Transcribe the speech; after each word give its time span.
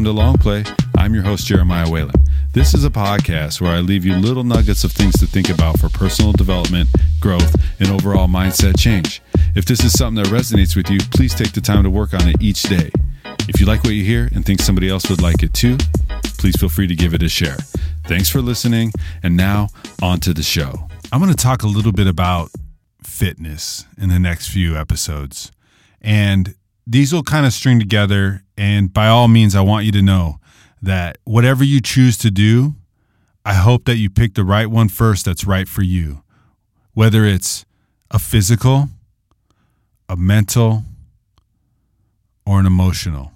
welcome 0.00 0.16
to 0.16 0.22
Long 0.22 0.38
Play. 0.38 0.64
I'm 0.96 1.12
your 1.12 1.22
host, 1.22 1.46
Jeremiah 1.46 1.90
Whalen. 1.90 2.14
This 2.54 2.72
is 2.72 2.86
a 2.86 2.90
podcast 2.90 3.60
where 3.60 3.72
I 3.72 3.80
leave 3.80 4.02
you 4.02 4.16
little 4.16 4.44
nuggets 4.44 4.82
of 4.82 4.92
things 4.92 5.12
to 5.20 5.26
think 5.26 5.50
about 5.50 5.78
for 5.78 5.90
personal 5.90 6.32
development, 6.32 6.88
growth, 7.20 7.54
and 7.78 7.90
overall 7.90 8.26
mindset 8.26 8.80
change. 8.80 9.20
If 9.54 9.66
this 9.66 9.84
is 9.84 9.92
something 9.92 10.22
that 10.22 10.32
resonates 10.32 10.74
with 10.74 10.88
you, 10.88 11.00
please 11.12 11.34
take 11.34 11.52
the 11.52 11.60
time 11.60 11.82
to 11.82 11.90
work 11.90 12.14
on 12.14 12.26
it 12.26 12.36
each 12.40 12.62
day. 12.62 12.90
If 13.40 13.60
you 13.60 13.66
like 13.66 13.84
what 13.84 13.92
you 13.92 14.02
hear 14.02 14.30
and 14.34 14.42
think 14.42 14.62
somebody 14.62 14.88
else 14.88 15.10
would 15.10 15.20
like 15.20 15.42
it 15.42 15.52
too, 15.52 15.76
please 16.38 16.56
feel 16.58 16.70
free 16.70 16.86
to 16.86 16.96
give 16.96 17.12
it 17.12 17.22
a 17.22 17.28
share. 17.28 17.58
Thanks 18.06 18.30
for 18.30 18.40
listening, 18.40 18.92
and 19.22 19.36
now 19.36 19.68
on 20.00 20.20
to 20.20 20.32
the 20.32 20.42
show. 20.42 20.88
I'm 21.12 21.20
going 21.20 21.30
to 21.30 21.36
talk 21.36 21.62
a 21.62 21.68
little 21.68 21.92
bit 21.92 22.06
about 22.06 22.50
fitness 23.04 23.84
in 23.98 24.08
the 24.08 24.18
next 24.18 24.48
few 24.48 24.78
episodes. 24.78 25.52
And 26.00 26.54
these 26.90 27.12
will 27.12 27.22
kind 27.22 27.46
of 27.46 27.52
string 27.52 27.78
together. 27.78 28.42
And 28.58 28.92
by 28.92 29.06
all 29.06 29.28
means, 29.28 29.54
I 29.54 29.60
want 29.60 29.86
you 29.86 29.92
to 29.92 30.02
know 30.02 30.40
that 30.82 31.18
whatever 31.24 31.62
you 31.62 31.80
choose 31.80 32.18
to 32.18 32.32
do, 32.32 32.74
I 33.44 33.54
hope 33.54 33.84
that 33.84 33.96
you 33.96 34.10
pick 34.10 34.34
the 34.34 34.44
right 34.44 34.66
one 34.66 34.88
first 34.88 35.24
that's 35.24 35.44
right 35.44 35.68
for 35.68 35.82
you. 35.82 36.24
Whether 36.92 37.24
it's 37.24 37.64
a 38.10 38.18
physical, 38.18 38.88
a 40.08 40.16
mental, 40.16 40.82
or 42.44 42.58
an 42.58 42.66
emotional. 42.66 43.30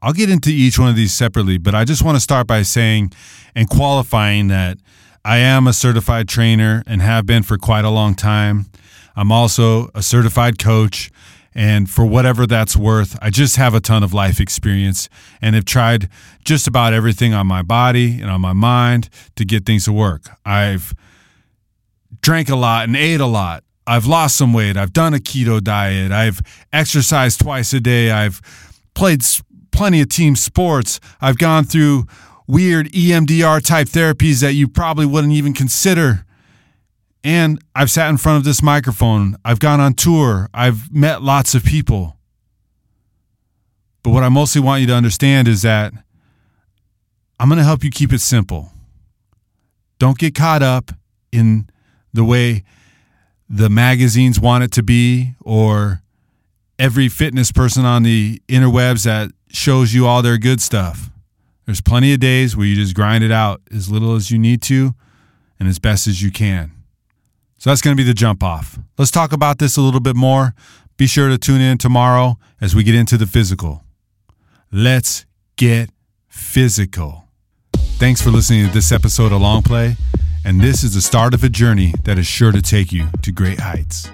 I'll 0.00 0.12
get 0.12 0.30
into 0.30 0.50
each 0.50 0.78
one 0.78 0.88
of 0.88 0.94
these 0.94 1.12
separately, 1.12 1.58
but 1.58 1.74
I 1.74 1.84
just 1.84 2.04
want 2.04 2.14
to 2.14 2.20
start 2.20 2.46
by 2.46 2.62
saying 2.62 3.12
and 3.56 3.68
qualifying 3.68 4.46
that 4.48 4.78
I 5.24 5.38
am 5.38 5.66
a 5.66 5.72
certified 5.72 6.28
trainer 6.28 6.84
and 6.86 7.02
have 7.02 7.26
been 7.26 7.42
for 7.42 7.58
quite 7.58 7.84
a 7.84 7.90
long 7.90 8.14
time. 8.14 8.66
I'm 9.16 9.32
also 9.32 9.90
a 9.92 10.02
certified 10.02 10.60
coach 10.60 11.10
and 11.56 11.88
for 11.88 12.04
whatever 12.04 12.46
that's 12.46 12.76
worth, 12.76 13.18
I 13.22 13.30
just 13.30 13.56
have 13.56 13.72
a 13.72 13.80
ton 13.80 14.02
of 14.02 14.12
life 14.12 14.40
experience 14.40 15.08
and 15.40 15.54
have 15.54 15.64
tried 15.64 16.10
just 16.44 16.68
about 16.68 16.92
everything 16.92 17.32
on 17.32 17.46
my 17.46 17.62
body 17.62 18.20
and 18.20 18.30
on 18.30 18.42
my 18.42 18.52
mind 18.52 19.08
to 19.36 19.44
get 19.46 19.64
things 19.64 19.86
to 19.86 19.92
work. 19.92 20.28
I've 20.44 20.94
drank 22.20 22.50
a 22.50 22.56
lot 22.56 22.84
and 22.84 22.94
ate 22.94 23.20
a 23.20 23.26
lot. 23.26 23.64
I've 23.86 24.04
lost 24.04 24.36
some 24.36 24.52
weight. 24.52 24.76
I've 24.76 24.92
done 24.92 25.14
a 25.14 25.18
keto 25.18 25.62
diet. 25.62 26.12
I've 26.12 26.42
exercised 26.74 27.40
twice 27.40 27.72
a 27.72 27.80
day. 27.80 28.10
I've 28.10 28.42
played 28.94 29.22
plenty 29.70 30.02
of 30.02 30.10
team 30.10 30.36
sports. 30.36 31.00
I've 31.22 31.38
gone 31.38 31.64
through 31.64 32.04
weird 32.46 32.88
EMDR 32.92 33.64
type 33.64 33.88
therapies 33.88 34.42
that 34.42 34.52
you 34.52 34.68
probably 34.68 35.06
wouldn't 35.06 35.32
even 35.32 35.54
consider. 35.54 36.25
And 37.26 37.60
I've 37.74 37.90
sat 37.90 38.08
in 38.08 38.18
front 38.18 38.38
of 38.38 38.44
this 38.44 38.62
microphone. 38.62 39.36
I've 39.44 39.58
gone 39.58 39.80
on 39.80 39.94
tour. 39.94 40.48
I've 40.54 40.94
met 40.94 41.22
lots 41.22 41.56
of 41.56 41.64
people. 41.64 42.16
But 44.04 44.10
what 44.10 44.22
I 44.22 44.28
mostly 44.28 44.60
want 44.60 44.80
you 44.80 44.86
to 44.86 44.94
understand 44.94 45.48
is 45.48 45.62
that 45.62 45.92
I'm 47.40 47.48
going 47.48 47.58
to 47.58 47.64
help 47.64 47.82
you 47.82 47.90
keep 47.90 48.12
it 48.12 48.20
simple. 48.20 48.70
Don't 49.98 50.16
get 50.16 50.36
caught 50.36 50.62
up 50.62 50.92
in 51.32 51.68
the 52.14 52.22
way 52.22 52.62
the 53.48 53.68
magazines 53.68 54.38
want 54.38 54.62
it 54.62 54.70
to 54.70 54.84
be 54.84 55.34
or 55.40 56.02
every 56.78 57.08
fitness 57.08 57.50
person 57.50 57.84
on 57.84 58.04
the 58.04 58.40
interwebs 58.46 59.04
that 59.04 59.32
shows 59.48 59.92
you 59.92 60.06
all 60.06 60.22
their 60.22 60.38
good 60.38 60.60
stuff. 60.60 61.10
There's 61.64 61.80
plenty 61.80 62.14
of 62.14 62.20
days 62.20 62.56
where 62.56 62.66
you 62.66 62.76
just 62.76 62.94
grind 62.94 63.24
it 63.24 63.32
out 63.32 63.62
as 63.74 63.90
little 63.90 64.14
as 64.14 64.30
you 64.30 64.38
need 64.38 64.62
to 64.62 64.94
and 65.58 65.68
as 65.68 65.80
best 65.80 66.06
as 66.06 66.22
you 66.22 66.30
can. 66.30 66.75
So 67.58 67.70
that's 67.70 67.80
going 67.80 67.96
to 67.96 68.00
be 68.00 68.06
the 68.06 68.14
jump 68.14 68.42
off. 68.42 68.78
Let's 68.98 69.10
talk 69.10 69.32
about 69.32 69.58
this 69.58 69.76
a 69.76 69.80
little 69.80 70.00
bit 70.00 70.16
more. 70.16 70.54
Be 70.96 71.06
sure 71.06 71.28
to 71.28 71.38
tune 71.38 71.60
in 71.60 71.78
tomorrow 71.78 72.38
as 72.60 72.74
we 72.74 72.82
get 72.82 72.94
into 72.94 73.16
the 73.16 73.26
physical. 73.26 73.84
Let's 74.72 75.26
get 75.56 75.90
physical. 76.28 77.24
Thanks 77.98 78.20
for 78.20 78.30
listening 78.30 78.66
to 78.66 78.72
this 78.72 78.92
episode 78.92 79.32
of 79.32 79.40
Long 79.40 79.62
Play, 79.62 79.96
and 80.44 80.60
this 80.60 80.84
is 80.84 80.94
the 80.94 81.00
start 81.00 81.32
of 81.32 81.42
a 81.44 81.48
journey 81.48 81.94
that 82.04 82.18
is 82.18 82.26
sure 82.26 82.52
to 82.52 82.60
take 82.60 82.92
you 82.92 83.08
to 83.22 83.32
great 83.32 83.60
heights. 83.60 84.08